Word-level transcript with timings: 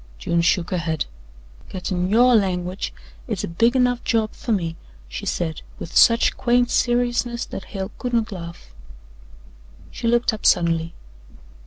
June 0.17 0.41
shook 0.41 0.71
her 0.71 0.79
head. 0.79 1.05
"Gettin' 1.69 2.09
YOUR 2.09 2.35
language 2.35 2.91
is 3.27 3.43
a 3.43 3.47
big 3.47 3.75
enough 3.75 4.03
job 4.03 4.31
fer 4.33 4.51
me," 4.51 4.75
she 5.07 5.27
said 5.27 5.61
with 5.77 5.95
such 5.95 6.35
quaint 6.35 6.71
seriousness 6.71 7.45
that 7.45 7.65
Hale 7.65 7.91
could 7.99 8.11
not 8.13 8.31
laugh. 8.31 8.73
She 9.91 10.07
looked 10.07 10.33
up 10.33 10.43
suddenly. 10.43 10.95